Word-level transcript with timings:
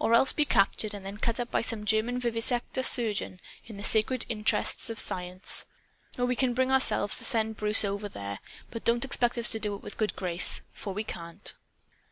Or 0.00 0.12
else 0.12 0.30
to 0.30 0.34
be 0.34 0.44
captured 0.44 0.92
and 0.92 1.06
then 1.06 1.18
cut 1.18 1.38
up 1.38 1.52
by 1.52 1.60
some 1.60 1.84
German 1.84 2.18
vivisector 2.18 2.82
surgeon 2.82 3.38
in 3.64 3.76
the 3.76 3.84
sacred 3.84 4.26
interests 4.28 4.90
of 4.90 4.98
Science! 4.98 5.66
Oh, 6.18 6.24
we 6.24 6.34
can 6.34 6.52
bring 6.52 6.72
ourselves 6.72 7.16
to 7.18 7.24
send 7.24 7.58
Bruce 7.58 7.84
over 7.84 8.08
there! 8.08 8.40
But 8.72 8.82
don't 8.84 9.04
expect 9.04 9.38
us 9.38 9.48
to 9.50 9.60
do 9.60 9.76
it 9.76 9.82
with 9.84 9.92
a 9.94 9.98
good 9.98 10.16
grace. 10.16 10.62
For 10.72 10.92
we 10.92 11.04
can't." 11.04 11.54